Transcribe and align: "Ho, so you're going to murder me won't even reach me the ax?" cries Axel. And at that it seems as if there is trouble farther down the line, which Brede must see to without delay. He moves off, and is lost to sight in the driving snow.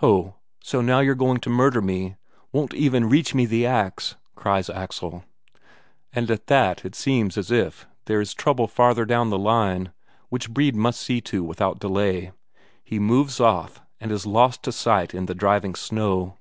"Ho, 0.00 0.34
so 0.60 0.80
you're 1.00 1.14
going 1.14 1.38
to 1.40 1.48
murder 1.48 1.80
me 1.80 2.16
won't 2.52 2.74
even 2.74 3.08
reach 3.08 3.34
me 3.34 3.46
the 3.46 3.64
ax?" 3.64 4.16
cries 4.34 4.68
Axel. 4.68 5.24
And 6.12 6.30
at 6.30 6.48
that 6.48 6.84
it 6.84 6.94
seems 6.94 7.38
as 7.38 7.50
if 7.50 7.86
there 8.04 8.20
is 8.20 8.34
trouble 8.34 8.66
farther 8.66 9.06
down 9.06 9.30
the 9.30 9.38
line, 9.38 9.90
which 10.28 10.50
Brede 10.50 10.76
must 10.76 11.00
see 11.00 11.22
to 11.22 11.42
without 11.42 11.78
delay. 11.80 12.32
He 12.84 12.98
moves 12.98 13.40
off, 13.40 13.80
and 13.98 14.12
is 14.12 14.26
lost 14.26 14.62
to 14.64 14.72
sight 14.72 15.14
in 15.14 15.24
the 15.24 15.34
driving 15.34 15.74
snow. 15.74 16.36